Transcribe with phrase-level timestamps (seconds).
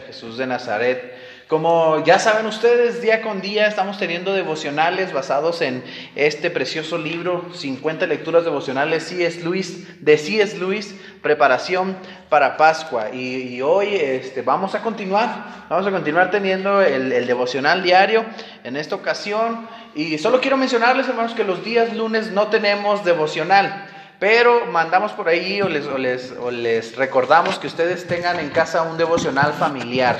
[0.00, 1.14] Jesús de Nazaret.
[1.48, 5.84] Como ya saben ustedes, día con día estamos teniendo devocionales basados en
[6.16, 9.42] este precioso libro, 50 lecturas devocionales C.S.
[9.44, 10.58] Luis, de C.S.
[10.58, 11.96] Luis, Preparación
[12.28, 13.14] para Pascua.
[13.14, 18.24] Y, hoy este, vamos a continuar, vamos a continuar teniendo el, el devocional diario
[18.64, 19.68] en esta ocasión.
[19.94, 23.86] Y solo quiero mencionarles, hermanos, que los días lunes no tenemos devocional.
[24.18, 30.16] Pero mandamos por ahí o les, recordamos que ustedes tengan en casa un devocional familiar.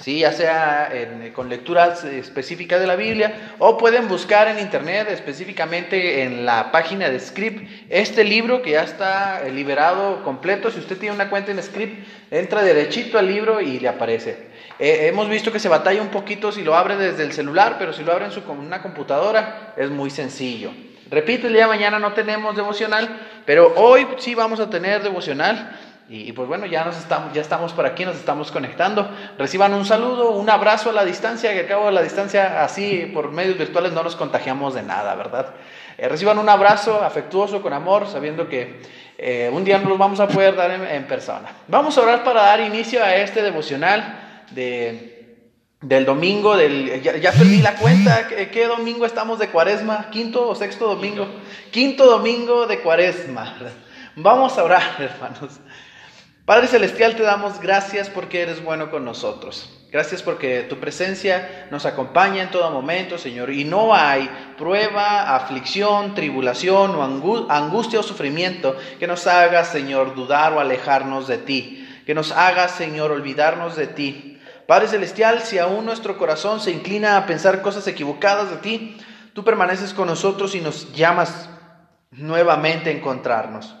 [0.00, 0.20] ¿sí?
[0.20, 0.90] ya sea
[1.34, 7.10] con lecturas específicas de la Biblia, o pueden buscar en internet, específicamente en la página
[7.10, 10.70] de Script, este libro que ya está eh, liberado completo.
[10.70, 14.50] Si usted tiene una cuenta en Script, entra derechito al libro y le aparece.
[14.78, 17.92] Eh, hemos visto que se batalla un poquito si lo abre desde el celular, pero
[17.92, 20.70] si lo abre en su, una computadora es muy sencillo.
[21.10, 23.08] Repito, el día mañana no tenemos devocional,
[23.44, 25.76] pero hoy sí vamos a tener devocional.
[26.08, 29.08] Y, pues bueno, ya, nos estamos, ya estamos por aquí, nos estamos conectando.
[29.38, 33.30] Reciban un saludo, un abrazo a la distancia, que acabo de la distancia, así por
[33.30, 35.54] medios virtuales no nos contagiamos de nada, ¿verdad?
[35.98, 38.80] Eh, reciban un abrazo afectuoso, con amor, sabiendo que
[39.18, 41.48] eh, un día nos los vamos a poder dar en persona.
[41.68, 45.09] Vamos a orar para dar inicio a este devocional de
[45.82, 50.10] del domingo, del, ya, perdí la cuenta, ¿qué, domingo estamos de cuaresma?
[50.10, 51.26] ¿Quinto o sexto domingo?
[51.70, 53.56] Quinto domingo de cuaresma.
[54.14, 55.60] Vamos a orar, hermanos.
[56.44, 59.70] Padre Celestial, te damos gracias porque eres bueno con nosotros.
[59.90, 63.50] Gracias porque tu presencia nos acompaña en todo momento, Señor.
[63.50, 67.02] Y no hay prueba, aflicción, tribulación o
[67.48, 71.88] angustia o sufrimiento que nos haga, Señor, dudar o alejarnos de ti.
[72.04, 74.30] Que nos haga, Señor, olvidarnos de ti
[74.70, 78.96] Padre Celestial, si aún nuestro corazón se inclina a pensar cosas equivocadas de ti,
[79.32, 81.50] tú permaneces con nosotros y nos llamas
[82.12, 83.74] nuevamente a encontrarnos.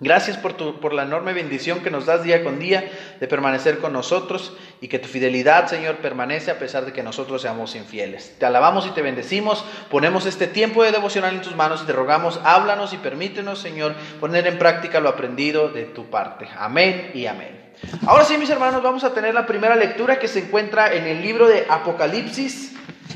[0.00, 3.78] Gracias por, tu, por la enorme bendición que nos das día con día de permanecer
[3.78, 8.34] con nosotros y que tu fidelidad, Señor, permanece a pesar de que nosotros seamos infieles.
[8.40, 11.92] Te alabamos y te bendecimos, ponemos este tiempo de devocional en tus manos y te
[11.92, 16.48] rogamos, háblanos y permítenos, Señor, poner en práctica lo aprendido de tu parte.
[16.58, 17.61] Amén y amén.
[18.06, 21.22] Ahora sí, mis hermanos, vamos a tener la primera lectura que se encuentra en el
[21.22, 22.72] libro de Apocalipsis.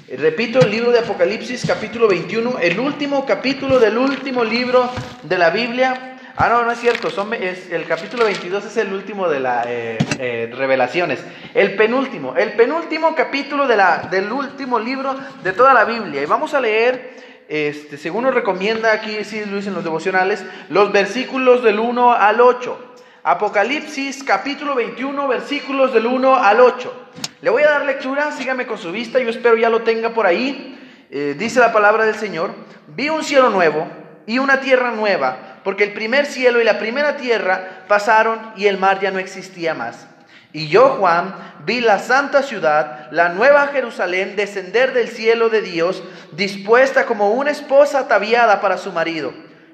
[0.08, 4.88] Eh, repito, el libro de Apocalipsis, capítulo 21, el último capítulo del último libro
[5.22, 6.16] de la Biblia.
[6.36, 9.66] Ah, no, no es cierto, son, es, el capítulo 22 es el último de las
[9.66, 11.18] eh, eh, revelaciones.
[11.54, 16.22] El penúltimo, el penúltimo capítulo de la, del último libro de toda la Biblia.
[16.22, 17.16] Y vamos a leer,
[17.48, 22.40] este, según nos recomienda aquí sí, Luis en los devocionales, los versículos del 1 al
[22.40, 22.85] 8.
[23.28, 27.08] Apocalipsis capítulo 21 versículos del 1 al 8.
[27.42, 30.26] Le voy a dar lectura, sígame con su vista, yo espero ya lo tenga por
[30.26, 30.78] ahí.
[31.10, 32.54] Eh, dice la palabra del Señor,
[32.86, 33.88] vi un cielo nuevo
[34.28, 38.78] y una tierra nueva, porque el primer cielo y la primera tierra pasaron y el
[38.78, 40.06] mar ya no existía más.
[40.52, 41.34] Y yo, Juan,
[41.64, 46.00] vi la santa ciudad, la nueva Jerusalén, descender del cielo de Dios,
[46.30, 49.34] dispuesta como una esposa ataviada para su marido.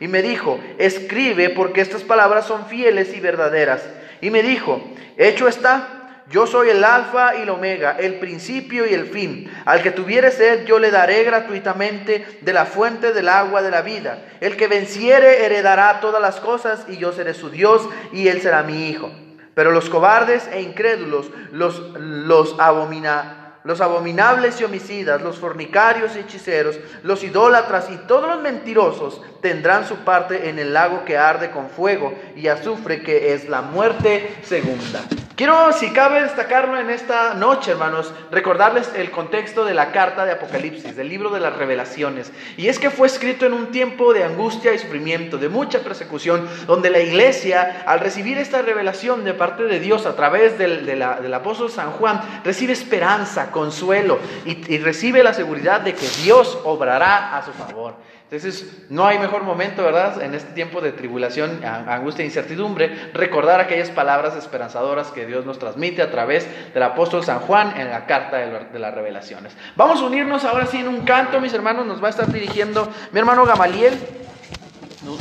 [0.00, 3.82] Y me dijo, escribe porque estas palabras son fieles y verdaderas.
[4.22, 4.82] Y me dijo,
[5.18, 6.00] hecho está,
[6.30, 9.50] yo soy el alfa y el omega, el principio y el fin.
[9.66, 13.82] Al que tuviere sed, yo le daré gratuitamente de la fuente del agua de la
[13.82, 14.22] vida.
[14.40, 18.62] El que venciere heredará todas las cosas y yo seré su Dios y él será
[18.62, 19.10] mi hijo.
[19.54, 26.20] Pero los cobardes e incrédulos, los, los abomina, los abominables y homicidas, los fornicarios y
[26.20, 31.50] hechiceros, los idólatras y todos los mentirosos tendrán su parte en el lago que arde
[31.50, 35.02] con fuego y azufre, que es la muerte segunda.
[35.40, 40.32] Quiero, si cabe destacarlo en esta noche, hermanos, recordarles el contexto de la carta de
[40.32, 42.30] Apocalipsis, del libro de las revelaciones.
[42.58, 46.46] Y es que fue escrito en un tiempo de angustia y sufrimiento, de mucha persecución,
[46.66, 51.34] donde la iglesia, al recibir esta revelación de parte de Dios a través del, del
[51.34, 57.46] apóstol San Juan, recibe esperanza, consuelo y recibe la seguridad de que Dios obrará a
[57.46, 57.94] su favor.
[58.30, 60.22] Entonces, no hay mejor momento, ¿verdad?
[60.22, 65.58] En este tiempo de tribulación, angustia e incertidumbre, recordar aquellas palabras esperanzadoras que Dios nos
[65.58, 69.56] transmite a través del apóstol San Juan en la carta de las revelaciones.
[69.74, 72.88] Vamos a unirnos ahora sí en un canto, mis hermanos, nos va a estar dirigiendo
[73.10, 73.98] mi hermano Gamaliel.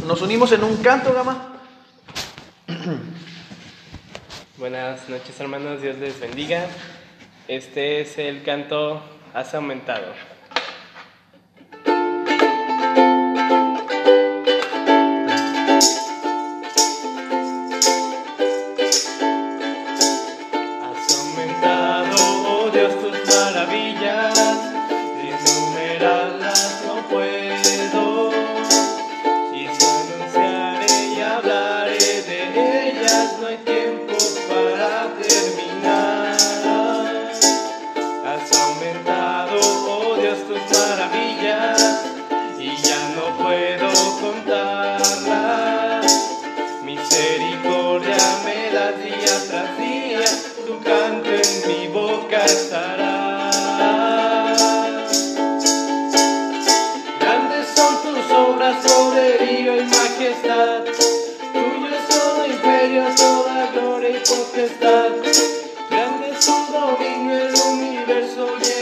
[0.06, 1.56] Nos unimos en un canto, Gama.
[4.58, 6.68] Buenas noches, hermanos, Dios les bendiga.
[7.48, 9.02] Este es el canto
[9.34, 10.14] Has aumentado.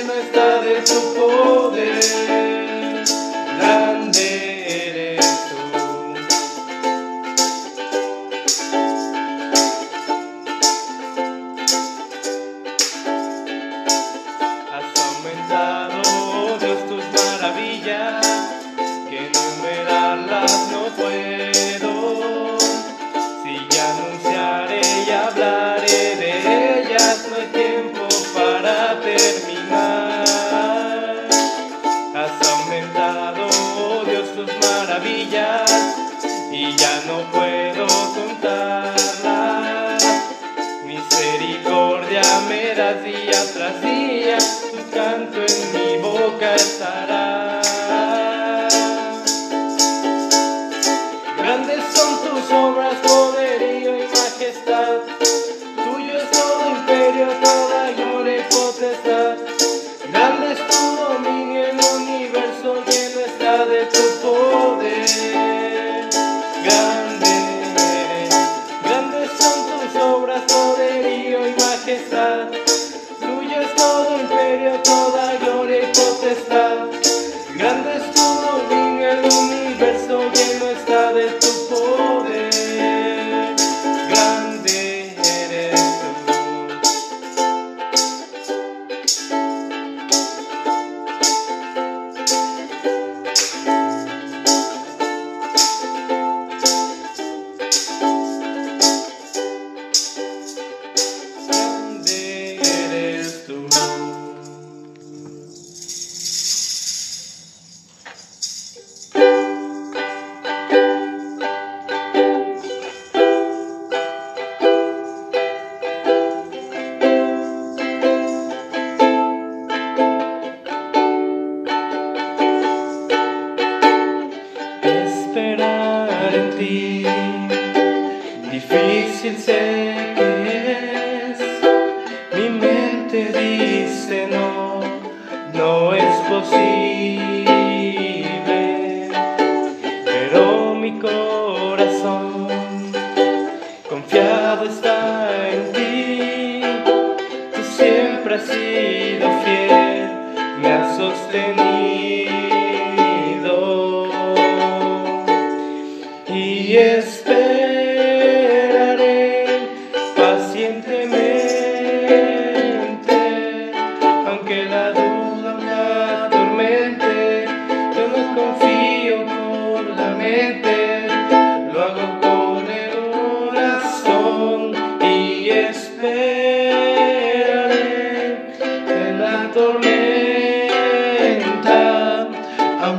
[0.08, 2.47] no está de tu poder.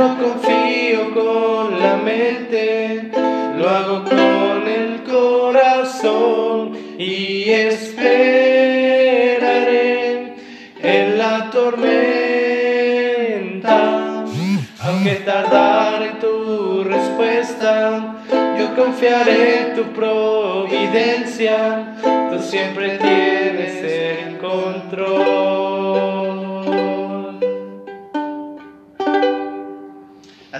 [0.00, 3.10] No confío con la mente,
[3.58, 8.76] lo hago con el corazón y esperaré
[10.82, 11.84] en la tormenta,
[14.80, 18.22] aunque tardare tu respuesta,
[18.58, 21.98] yo confiaré en tu providencia,
[22.30, 25.49] tú siempre tienes el control.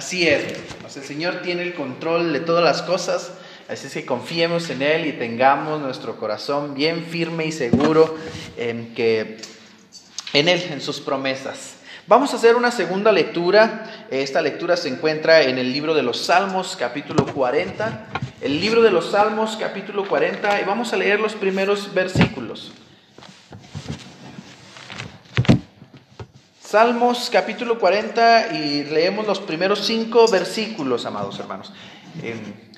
[0.01, 0.41] Así es,
[0.81, 3.33] pues el Señor tiene el control de todas las cosas,
[3.69, 8.15] así es que confiemos en Él y tengamos nuestro corazón bien firme y seguro
[8.57, 9.37] en que
[10.33, 11.75] en Él, en sus promesas.
[12.07, 14.07] Vamos a hacer una segunda lectura.
[14.09, 18.07] Esta lectura se encuentra en el libro de los Salmos, capítulo 40.
[18.41, 22.71] El libro de los Salmos, capítulo 40, y vamos a leer los primeros versículos.
[26.71, 31.73] Salmos capítulo 40 y leemos los primeros cinco versículos, amados hermanos.
[32.23, 32.33] Eh,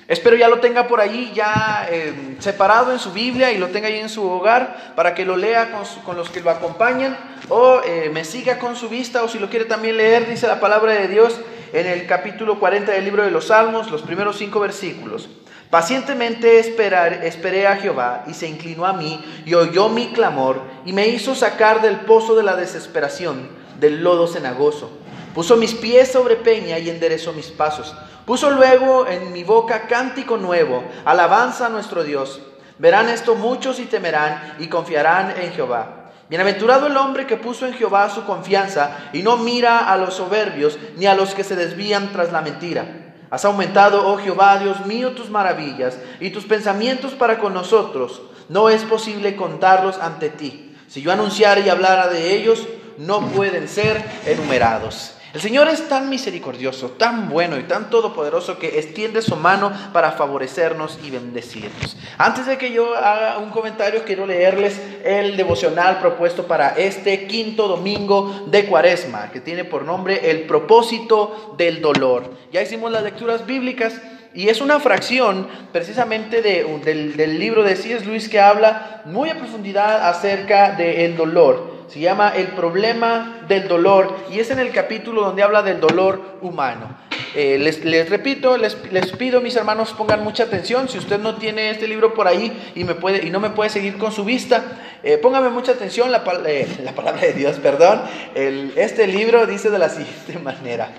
[0.08, 3.86] espero ya lo tenga por ahí, ya eh, separado en su Biblia y lo tenga
[3.86, 5.70] ahí en su hogar para que lo lea
[6.04, 7.16] con los que lo acompañan
[7.48, 10.58] o eh, me siga con su vista o si lo quiere también leer, dice la
[10.58, 11.40] palabra de Dios
[11.72, 15.28] en el capítulo 40 del libro de los Salmos, los primeros cinco versículos.
[15.70, 20.92] Pacientemente esperar, esperé a Jehová y se inclinó a mí y oyó mi clamor y
[20.92, 24.90] me hizo sacar del pozo de la desesperación, del lodo cenagoso.
[25.34, 27.94] Puso mis pies sobre peña y enderezó mis pasos.
[28.24, 32.40] Puso luego en mi boca cántico nuevo, alabanza a nuestro Dios.
[32.78, 36.12] Verán esto muchos y temerán y confiarán en Jehová.
[36.30, 40.78] Bienaventurado el hombre que puso en Jehová su confianza y no mira a los soberbios
[40.96, 42.86] ni a los que se desvían tras la mentira.
[43.30, 48.22] Has aumentado, oh Jehová, Dios mío, tus maravillas y tus pensamientos para con nosotros.
[48.48, 50.74] No es posible contarlos ante ti.
[50.88, 52.66] Si yo anunciara y hablara de ellos,
[52.98, 55.12] no pueden ser enumerados.
[55.32, 60.12] El Señor es tan misericordioso, tan bueno y tan todopoderoso que extiende su mano para
[60.12, 61.96] favorecernos y bendecirnos.
[62.18, 67.66] Antes de que yo haga un comentario, quiero leerles el devocional propuesto para este quinto
[67.66, 72.30] domingo de Cuaresma, que tiene por nombre El propósito del dolor.
[72.52, 74.00] Ya hicimos las lecturas bíblicas
[74.34, 78.04] y es una fracción precisamente de- del, libro de C.S.
[78.04, 81.73] Lewis que habla muy a profundidad acerca del dolor.
[81.88, 86.38] Se llama El problema del dolor y es en el capítulo donde habla del dolor
[86.40, 86.96] humano.
[87.36, 90.88] Eh, les, les repito, les, les pido, mis hermanos, pongan mucha atención.
[90.88, 93.70] Si usted no tiene este libro por ahí y, me puede, y no me puede
[93.70, 94.62] seguir con su vista,
[95.02, 96.12] eh, póngame mucha atención.
[96.12, 98.02] La, eh, la palabra de Dios, perdón.
[98.34, 100.90] El- este libro dice de la siguiente manera: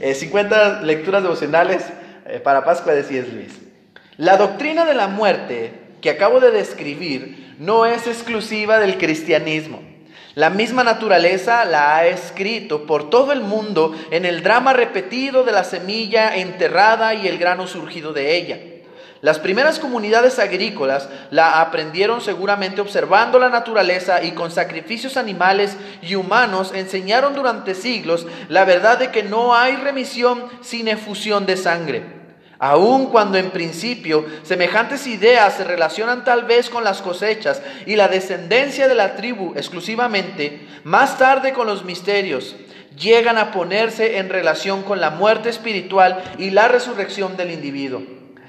[0.00, 1.84] Eh, 50 lecturas devocionales
[2.26, 3.30] eh, para Pascua de C.S.
[3.32, 3.52] Luis.
[4.16, 9.82] La doctrina de la muerte que acabo de describir no es exclusiva del cristianismo.
[10.36, 15.52] La misma naturaleza la ha escrito por todo el mundo en el drama repetido de
[15.52, 18.60] la semilla enterrada y el grano surgido de ella.
[19.22, 26.16] Las primeras comunidades agrícolas la aprendieron seguramente observando la naturaleza y con sacrificios animales y
[26.16, 32.15] humanos enseñaron durante siglos la verdad de que no hay remisión sin efusión de sangre.
[32.58, 38.08] Aun cuando en principio semejantes ideas se relacionan tal vez con las cosechas y la
[38.08, 42.56] descendencia de la tribu exclusivamente, más tarde con los misterios,
[42.96, 48.02] llegan a ponerse en relación con la muerte espiritual y la resurrección del individuo.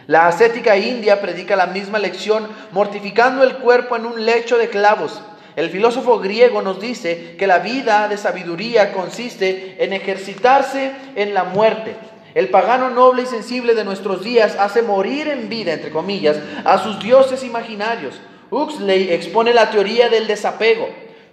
[0.08, 5.22] La ascética india predica la misma lección, mortificando el cuerpo en un lecho de clavos.
[5.58, 11.44] El filósofo griego nos dice que la vida de sabiduría consiste en ejercitarse en la
[11.44, 11.98] muerte.
[12.34, 16.78] El pagano noble y sensible de nuestros días hace morir en vida, entre comillas, a
[16.78, 18.20] sus dioses imaginarios.
[18.50, 20.88] Huxley expone la teoría del desapego.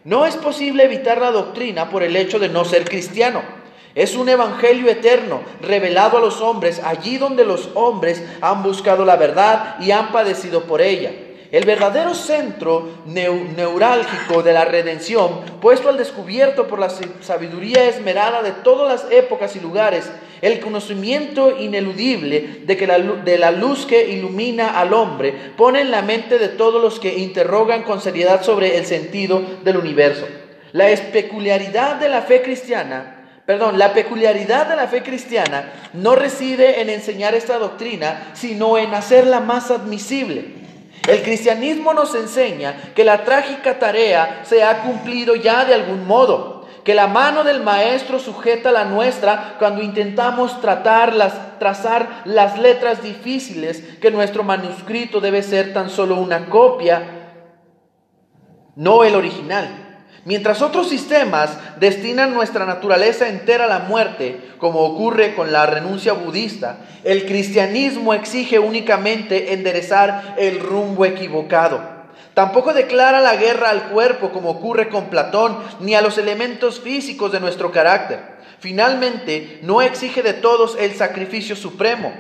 [0.05, 3.43] No es posible evitar la doctrina por el hecho de no ser cristiano.
[3.95, 9.17] Es un evangelio eterno revelado a los hombres allí donde los hombres han buscado la
[9.17, 11.13] verdad y han padecido por ella.
[11.53, 18.51] El verdadero centro neurálgico de la redención, puesto al descubierto por la sabiduría esmerada de
[18.51, 20.11] todas las épocas y lugares,
[20.45, 25.91] el conocimiento ineludible de, que la, de la luz que ilumina al hombre, pone en
[25.91, 30.29] la mente de todos los que interrogan con seriedad sobre el sentido del universo.
[30.73, 36.83] La peculiaridad de la fe cristiana, perdón, la peculiaridad de la fe cristiana no reside
[36.83, 40.45] en enseñar esta doctrina, sino en hacerla más admisible.
[41.09, 46.54] El cristianismo nos enseña que la trágica tarea se ha cumplido ya de algún modo,
[46.85, 53.03] que la mano del maestro sujeta la nuestra cuando intentamos tratar las, trazar las letras
[53.03, 57.31] difíciles, que nuestro manuscrito debe ser tan solo una copia,
[58.77, 59.81] no el original.
[60.27, 66.13] Mientras otros sistemas destinan nuestra naturaleza entera a la muerte, como ocurre con la renuncia
[66.13, 71.94] budista, el cristianismo exige únicamente enderezar el rumbo equivocado.
[72.35, 77.31] Tampoco declara la guerra al cuerpo, como ocurre con Platón, ni a los elementos físicos
[77.31, 78.35] de nuestro carácter.
[78.59, 82.13] Finalmente, no exige de todos el sacrificio supremo.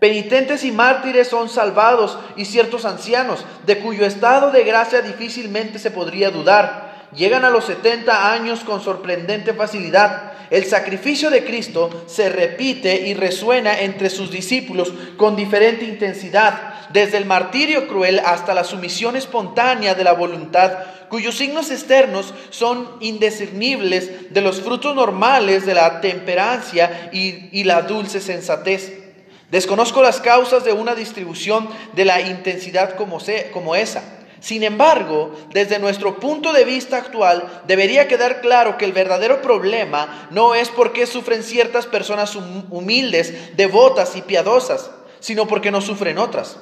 [0.00, 5.90] Penitentes y mártires son salvados y ciertos ancianos, de cuyo estado de gracia difícilmente se
[5.90, 6.79] podría dudar
[7.14, 10.32] llegan a los 70 años con sorprendente facilidad.
[10.50, 17.18] El sacrificio de Cristo se repite y resuena entre sus discípulos con diferente intensidad, desde
[17.18, 20.72] el martirio cruel hasta la sumisión espontánea de la voluntad,
[21.08, 28.20] cuyos signos externos son indiscernibles de los frutos normales de la temperancia y, la dulce
[28.20, 28.94] sensatez.
[29.52, 33.18] Desconozco las causas de una distribución de la intensidad como,
[33.52, 38.92] como esa sin embargo, desde nuestro punto de vista actual, debería quedar claro que el
[38.92, 42.34] verdadero problema no es por qué sufren ciertas personas
[42.70, 46.56] humildes, devotas y piadosas, sino porque no sufren otras.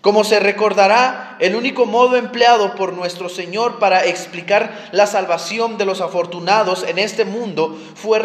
[0.00, 5.86] Como se recordará, el único modo empleado por nuestro Señor para explicar la salvación de
[5.86, 8.18] los afortunados en este mundo fue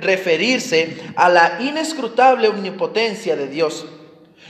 [0.00, 3.84] referirse a la inescrutable omnipotencia de Dios.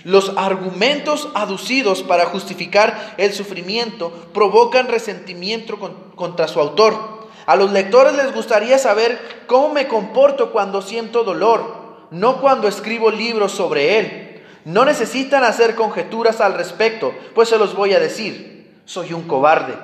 [0.05, 5.79] Los argumentos aducidos para justificar el sufrimiento provocan resentimiento
[6.15, 7.29] contra su autor.
[7.47, 13.11] A los lectores les gustaría saber cómo me comporto cuando siento dolor, no cuando escribo
[13.11, 14.43] libros sobre él.
[14.65, 18.75] No necesitan hacer conjeturas al respecto, pues se los voy a decir.
[18.85, 19.75] Soy un cobarde.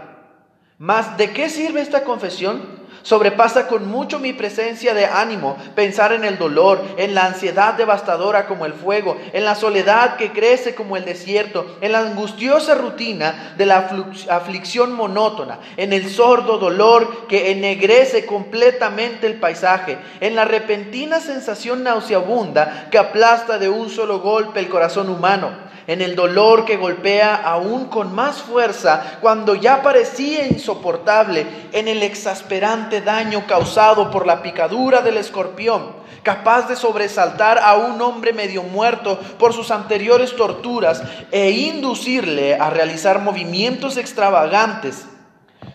[0.79, 2.82] Mas, ¿de qué sirve esta confesión?
[3.03, 8.47] Sobrepasa con mucho mi presencia de ánimo pensar en el dolor, en la ansiedad devastadora
[8.47, 13.55] como el fuego, en la soledad que crece como el desierto, en la angustiosa rutina
[13.59, 13.91] de la
[14.31, 21.83] aflicción monótona, en el sordo dolor que ennegrece completamente el paisaje, en la repentina sensación
[21.83, 27.35] nauseabunda que aplasta de un solo golpe el corazón humano en el dolor que golpea
[27.35, 34.43] aún con más fuerza cuando ya parecía insoportable, en el exasperante daño causado por la
[34.43, 35.93] picadura del escorpión,
[36.23, 42.71] capaz de sobresaltar a un hombre medio muerto por sus anteriores torturas e inducirle a
[42.71, 45.07] realizar movimientos extravagantes.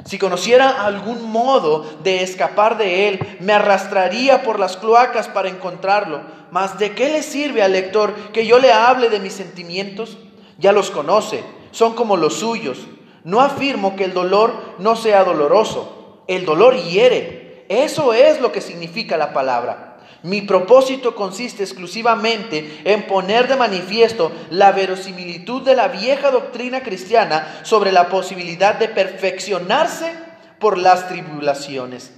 [0.07, 6.37] Si conociera algún modo de escapar de él, me arrastraría por las cloacas para encontrarlo
[6.51, 10.17] mas ¿de qué le sirve al lector que yo le hable de mis sentimientos?
[10.57, 12.79] Ya los conoce, son como los suyos.
[13.23, 16.23] No afirmo que el dolor no sea doloroso.
[16.27, 17.65] El dolor hiere.
[17.69, 19.86] Eso es lo que significa la palabra.
[20.23, 27.59] Mi propósito consiste exclusivamente en poner de manifiesto la verosimilitud de la vieja doctrina cristiana
[27.63, 30.11] sobre la posibilidad de perfeccionarse
[30.59, 32.11] por las tribulaciones.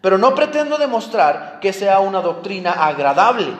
[0.00, 3.52] Pero no pretendo demostrar que sea una doctrina agradable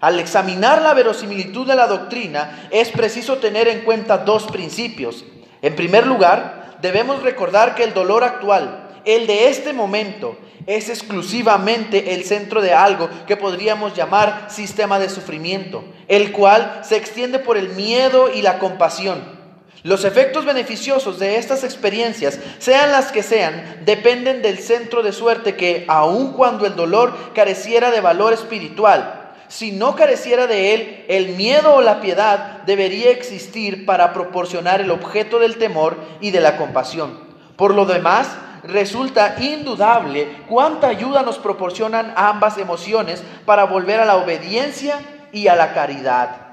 [0.00, 5.24] al examinar la verosimilitud de la doctrina, es preciso tener en cuenta dos principios.
[5.60, 10.36] En primer lugar, debemos recordar que el dolor actual, el de este momento,
[10.66, 16.96] es exclusivamente el centro de algo que podríamos llamar sistema de sufrimiento, el cual se
[16.96, 19.40] extiende por el miedo y la compasión.
[19.82, 25.56] Los efectos beneficiosos de estas experiencias, sean las que sean, dependen del centro de suerte
[25.56, 31.30] que, aun cuando el dolor careciera de valor espiritual, si no careciera de él, el
[31.30, 36.56] miedo o la piedad debería existir para proporcionar el objeto del temor y de la
[36.56, 37.18] compasión.
[37.56, 38.28] Por lo demás,
[38.62, 45.00] resulta indudable cuánta ayuda nos proporcionan ambas emociones para volver a la obediencia
[45.32, 46.50] y a la caridad.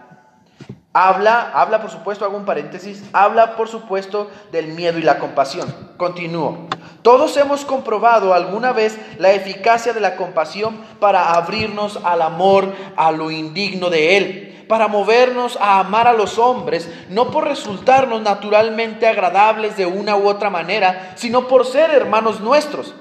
[0.93, 5.71] Habla, habla por supuesto, hago un paréntesis, habla por supuesto del miedo y la compasión.
[5.95, 6.67] Continúo.
[7.03, 13.11] Todos hemos comprobado alguna vez la eficacia de la compasión para abrirnos al amor, a
[13.11, 14.46] lo indigno de Él.
[14.67, 20.27] Para movernos a amar a los hombres, no por resultarnos naturalmente agradables de una u
[20.27, 22.93] otra manera, sino por ser hermanos nuestros.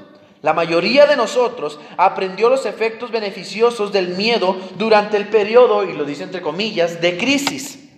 [0.42, 6.04] La mayoría de nosotros aprendió los efectos beneficiosos del miedo durante el periodo, y lo
[6.04, 7.88] dice entre comillas, de crisis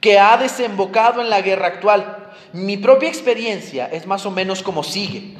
[0.00, 2.30] que ha desembocado en la guerra actual.
[2.52, 5.35] Mi propia experiencia es más o menos como sigue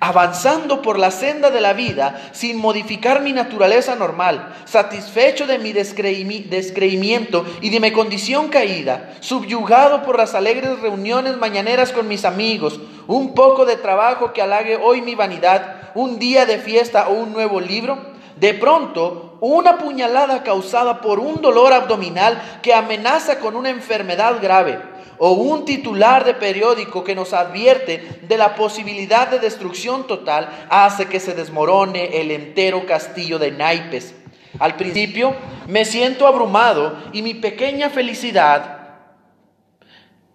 [0.00, 5.72] avanzando por la senda de la vida sin modificar mi naturaleza normal, satisfecho de mi
[5.72, 12.80] descreimiento y de mi condición caída, subyugado por las alegres reuniones mañaneras con mis amigos,
[13.06, 17.32] un poco de trabajo que halague hoy mi vanidad, un día de fiesta o un
[17.32, 17.98] nuevo libro,
[18.36, 24.93] de pronto una puñalada causada por un dolor abdominal que amenaza con una enfermedad grave
[25.18, 31.06] o un titular de periódico que nos advierte de la posibilidad de destrucción total hace
[31.06, 34.14] que se desmorone el entero castillo de naipes.
[34.58, 35.34] Al principio
[35.66, 38.74] me siento abrumado y mi pequeña felicidad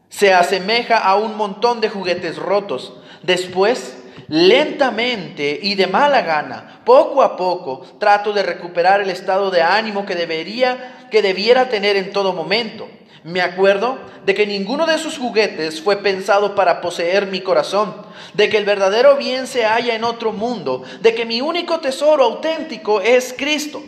[0.09, 2.93] se asemeja a un montón de juguetes rotos.
[3.23, 3.98] Después,
[4.29, 10.05] lentamente y de mala gana, poco a poco, trato de recuperar el estado de ánimo
[10.05, 12.87] que debería que debiera tener en todo momento.
[13.23, 17.93] Me acuerdo de que ninguno de sus juguetes fue pensado para poseer mi corazón,
[18.33, 22.23] de que el verdadero bien se halla en otro mundo, de que mi único tesoro
[22.23, 23.83] auténtico es Cristo.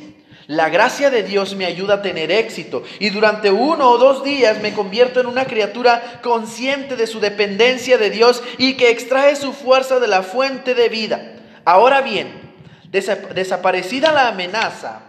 [0.52, 4.62] La gracia de Dios me ayuda a tener éxito y durante uno o dos días
[4.62, 9.54] me convierto en una criatura consciente de su dependencia de Dios y que extrae su
[9.54, 11.36] fuerza de la fuente de vida.
[11.64, 12.52] Ahora bien,
[12.92, 15.04] desaparecida la amenaza,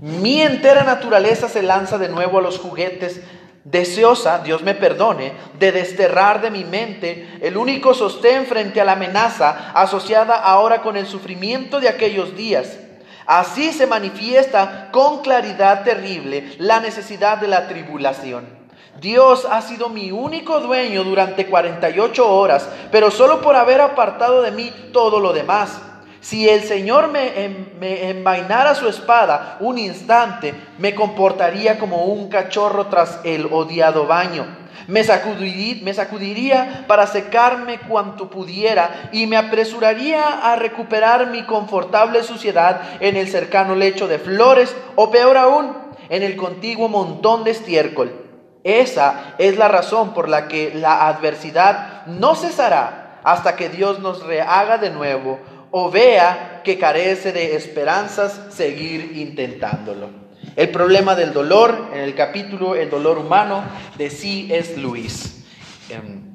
[0.00, 3.20] mi entera naturaleza se lanza de nuevo a los juguetes,
[3.62, 8.94] deseosa, Dios me perdone, de desterrar de mi mente el único sostén frente a la
[8.94, 12.78] amenaza asociada ahora con el sufrimiento de aquellos días.
[13.28, 18.46] Así se manifiesta con claridad terrible la necesidad de la tribulación.
[19.02, 24.50] Dios ha sido mi único dueño durante 48 horas, pero solo por haber apartado de
[24.50, 25.78] mí todo lo demás.
[26.20, 33.20] Si el Señor me, envainara su espada un instante, me comportaría como un cachorro tras
[33.24, 34.46] el odiado baño.
[34.88, 42.80] Me me sacudiría para secarme cuanto pudiera y me apresuraría a recuperar mi confortable suciedad
[43.00, 45.76] en el cercano lecho de flores o peor aún,
[46.08, 48.12] en el contiguo montón de estiércol.
[48.64, 54.24] Esa es la razón por la que la adversidad no cesará hasta que Dios nos
[54.24, 55.38] rehaga de nuevo
[55.70, 60.10] o vea que carece de esperanzas seguir intentándolo.
[60.56, 63.64] El problema del dolor, en el capítulo El dolor humano
[63.96, 64.76] de C.S.
[64.76, 65.44] Luis.
[65.88, 66.28] Em,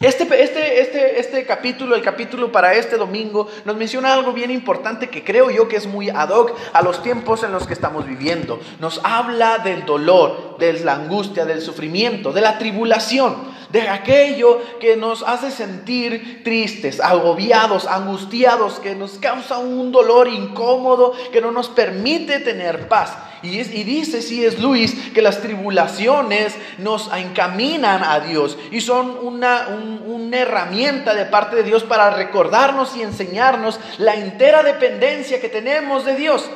[0.00, 5.10] este, este, este, este capítulo, el capítulo para este domingo, nos menciona algo bien importante
[5.10, 8.06] que creo yo que es muy ad hoc a los tiempos en los que estamos
[8.06, 8.60] viviendo.
[8.78, 13.36] Nos habla del dolor, de la angustia, del sufrimiento, de la tribulación
[13.72, 21.12] de aquello que nos hace sentir tristes, agobiados, angustiados, que nos causa un dolor incómodo,
[21.32, 23.16] que no nos permite tener paz.
[23.42, 29.68] Y, dice si es Luis que las tribulaciones nos encaminan a Dios y son una,
[30.04, 36.04] una herramienta de parte de Dios para recordarnos y enseñarnos la entera dependencia que tenemos
[36.04, 36.50] de Dios.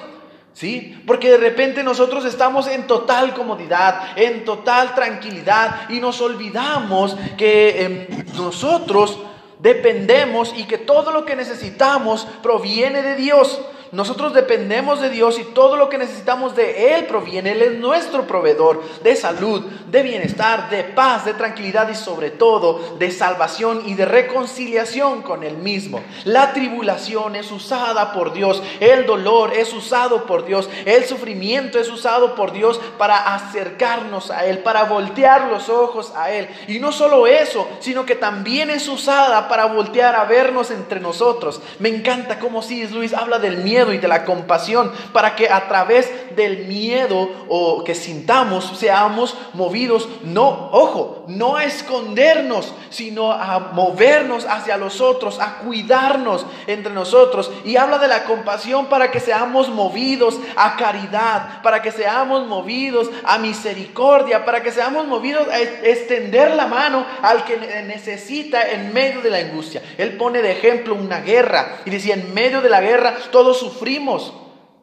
[0.54, 1.02] ¿Sí?
[1.04, 7.84] Porque de repente nosotros estamos en total comodidad, en total tranquilidad y nos olvidamos que
[7.84, 9.18] em, nosotros
[9.58, 13.60] dependemos y que todo lo que necesitamos proviene de Dios.
[13.94, 17.52] Nosotros dependemos de Dios y todo lo que necesitamos de Él proviene.
[17.52, 22.96] Él es nuestro proveedor de salud, de bienestar, de paz, de tranquilidad y sobre todo
[22.98, 26.02] de salvación y de reconciliación con Él mismo.
[26.24, 31.88] La tribulación es usada por Dios, el dolor es usado por Dios, el sufrimiento es
[31.88, 36.48] usado por Dios para acercarnos a Él, para voltear los ojos a Él.
[36.66, 41.60] Y no solo eso, sino que también es usada para voltear a vernos entre nosotros.
[41.78, 42.92] Me encanta cómo C.S.
[42.92, 47.84] Luis habla del miedo y de la compasión, para que a través del miedo o
[47.84, 55.40] que sintamos seamos movidos, no, ojo, no a escondernos, sino a movernos hacia los otros,
[55.40, 57.50] a cuidarnos entre nosotros.
[57.64, 63.10] Y habla de la compasión para que seamos movidos a caridad, para que seamos movidos
[63.24, 69.20] a misericordia, para que seamos movidos a extender la mano al que necesita en medio
[69.20, 69.82] de la angustia.
[69.98, 74.32] Él pone de ejemplo una guerra y decía, en medio de la guerra todos sufrimos.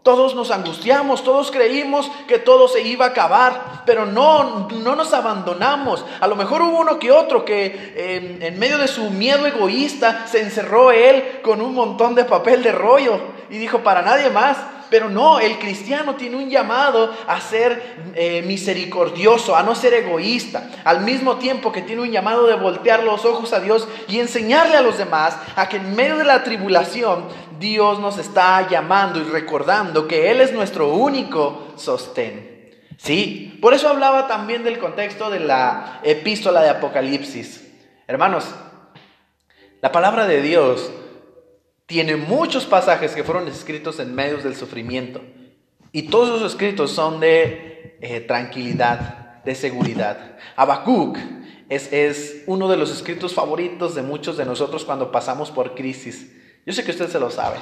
[0.04, 5.14] Todos nos angustiamos, todos creímos que todo se iba a acabar, pero no, no nos
[5.14, 6.04] abandonamos.
[6.20, 10.42] A lo mejor hubo uno que otro que en medio de su miedo egoísta se
[10.42, 13.20] encerró él con un montón de papel de rollo
[13.52, 14.58] y dijo, para nadie más.
[14.90, 20.70] Pero no, el cristiano tiene un llamado a ser eh, misericordioso, a no ser egoísta,
[20.84, 24.76] al mismo tiempo que tiene un llamado de voltear los ojos a Dios y enseñarle
[24.76, 27.24] a los demás a que en medio de la tribulación
[27.62, 32.52] Dios nos está llamando y recordando que Él es nuestro único sostén.
[32.98, 37.72] Sí, por eso hablaba también del contexto de la epístola de Apocalipsis.
[38.08, 38.46] Hermanos,
[39.82, 40.92] la palabra de Dios
[41.86, 45.22] tiene muchos pasajes que fueron escritos en medios del sufrimiento.
[45.92, 50.38] Y todos esos escritos son de eh, tranquilidad, de seguridad.
[50.56, 51.18] Habacuc
[51.70, 56.41] es, es uno de los escritos favoritos de muchos de nosotros cuando pasamos por crisis.
[56.66, 57.58] Yo sé que usted se lo sabe.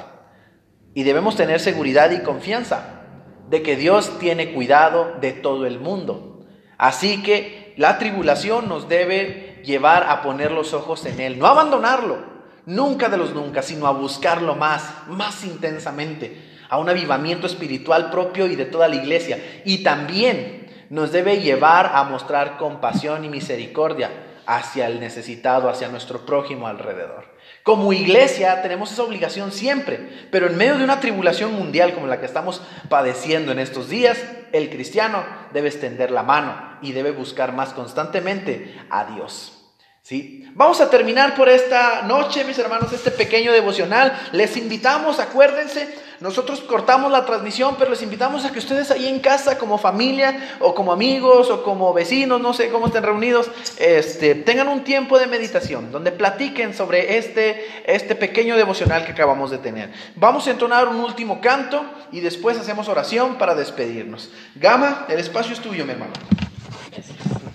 [0.94, 3.00] Y debemos tener seguridad y confianza
[3.48, 6.46] de que Dios tiene cuidado de todo el mundo.
[6.78, 12.18] Así que la tribulación nos debe llevar a poner los ojos en Él, no abandonarlo,
[12.66, 18.46] nunca de los nunca, sino a buscarlo más, más intensamente, a un avivamiento espiritual propio
[18.46, 19.62] y de toda la iglesia.
[19.64, 24.10] Y también nos debe llevar a mostrar compasión y misericordia
[24.46, 27.29] hacia el necesitado, hacia nuestro prójimo alrededor.
[27.62, 32.18] Como iglesia tenemos esa obligación siempre, pero en medio de una tribulación mundial como la
[32.18, 34.18] que estamos padeciendo en estos días,
[34.52, 39.56] el cristiano debe extender la mano y debe buscar más constantemente a Dios.
[40.02, 40.46] ¿Sí?
[40.54, 44.18] Vamos a terminar por esta noche, mis hermanos, este pequeño devocional.
[44.32, 49.20] Les invitamos, acuérdense, nosotros cortamos la transmisión, pero les invitamos a que ustedes ahí en
[49.20, 54.34] casa, como familia, o como amigos, o como vecinos, no sé cómo estén reunidos, este,
[54.34, 59.58] tengan un tiempo de meditación, donde platiquen sobre este, este pequeño devocional que acabamos de
[59.58, 59.90] tener.
[60.14, 64.30] Vamos a entonar un último canto y después hacemos oración para despedirnos.
[64.56, 66.12] Gama, el espacio es tuyo, mi hermano.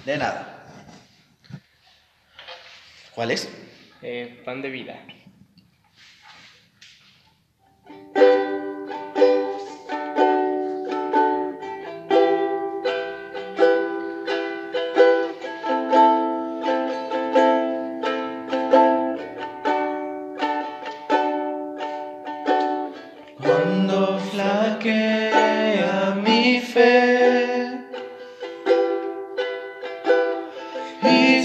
[0.05, 0.65] De nada.
[3.13, 3.47] ¿Cuál es?
[4.01, 4.99] Eh, pan de vida.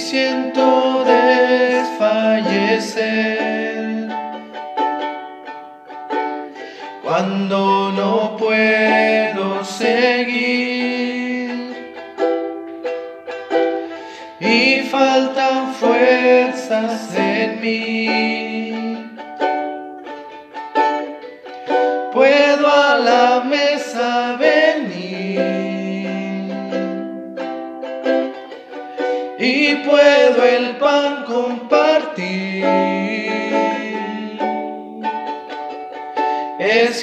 [0.00, 0.89] Siento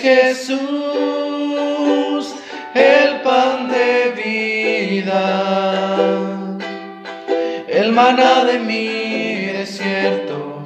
[0.08, 0.64] Jesús
[2.74, 3.92] el pan de
[4.24, 5.24] vida,
[7.68, 10.64] el maná de mi desierto,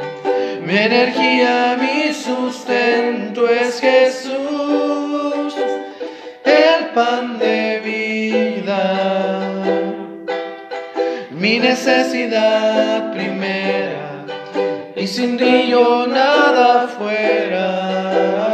[0.64, 5.56] mi energía, mi sustento es Jesús,
[6.46, 8.84] el pan de vida,
[11.32, 14.24] mi necesidad primera,
[14.96, 15.74] y sin ti
[16.08, 18.51] nada fuera,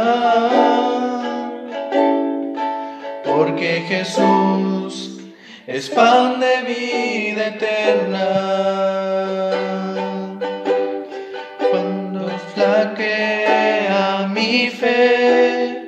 [3.58, 5.18] porque Jesús
[5.66, 8.28] es pan de vida eterna.
[11.68, 15.84] Cuando flaquea mi fe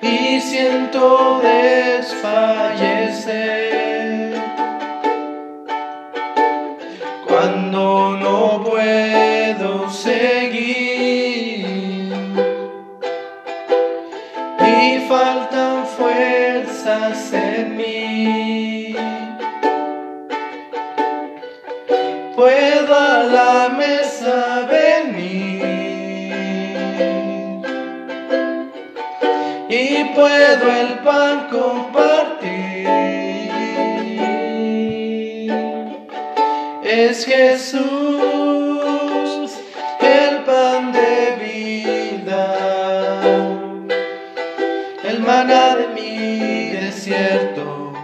[0.00, 3.61] y siento desfallecer
[36.94, 37.80] Es Jesús
[39.98, 42.44] el pan de vida,
[45.02, 47.94] el maná de mi desierto,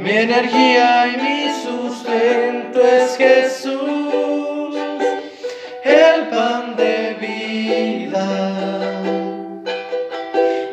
[0.00, 2.80] mi energía y mi sustento.
[2.80, 4.74] Es Jesús,
[5.84, 8.26] el pan de vida,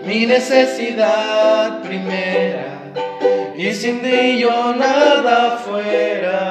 [0.04, 2.80] mi necesidad primera,
[3.56, 4.43] y sin ti
[4.80, 6.51] nada fuera,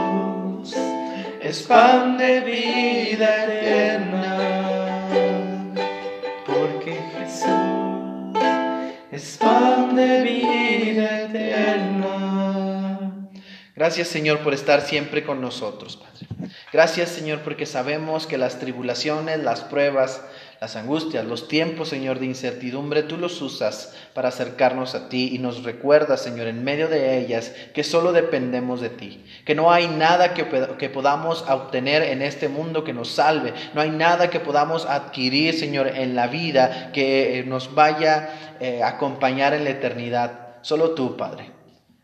[1.51, 4.37] es pan de vida eterna.
[6.45, 8.39] Porque Jesús
[9.11, 12.31] es pan de vida eterna.
[13.75, 16.27] Gracias Señor por estar siempre con nosotros, Padre.
[16.71, 20.21] Gracias Señor porque sabemos que las tribulaciones, las pruebas,
[20.61, 25.39] las angustias, los tiempos, Señor, de incertidumbre, tú los usas para acercarnos a ti y
[25.39, 29.87] nos recuerdas, Señor, en medio de ellas, que solo dependemos de ti, que no hay
[29.87, 30.45] nada que,
[30.77, 35.57] que podamos obtener en este mundo que nos salve, no hay nada que podamos adquirir,
[35.57, 40.91] Señor, en la vida que eh, nos vaya eh, a acompañar en la eternidad, solo
[40.91, 41.49] tú, Padre.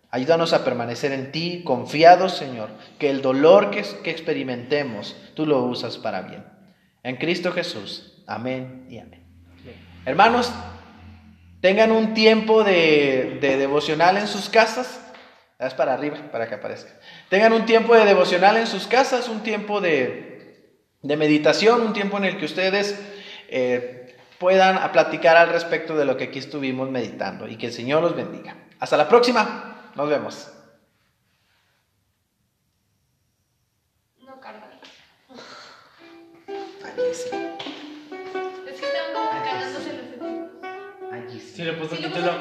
[0.09, 5.61] Ayúdanos a permanecer en ti, confiados, Señor, que el dolor que, que experimentemos, tú lo
[5.61, 6.43] usas para bien.
[7.03, 8.16] En Cristo Jesús.
[8.27, 9.23] Amén y amén.
[10.05, 10.51] Hermanos,
[11.61, 15.01] tengan un tiempo de, devocional en sus casas.
[15.57, 16.91] Es para arriba, para que aparezca.
[17.29, 22.25] Tengan un tiempo de devocional en sus casas, un tiempo de, meditación, un tiempo en
[22.25, 22.99] el que ustedes
[23.47, 28.03] eh, puedan platicar al respecto de lo que aquí estuvimos meditando y que el Señor
[28.03, 28.57] los bendiga.
[28.79, 30.51] Hasta la próxima, nos vemos.
[41.67, 42.31] le puso el título.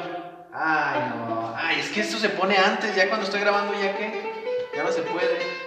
[0.53, 1.53] Ay, no.
[1.55, 4.37] Ay, es que esto se pone antes, ya cuando estoy grabando, ya que.
[4.73, 5.66] Ya no se puede.